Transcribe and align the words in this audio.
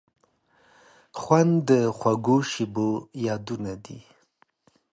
خوند 1.19 1.53
د 1.69 1.71
خوږو 1.97 2.37
شیبو 2.51 2.89
یادونه 3.25 3.73
دي. 3.83 3.99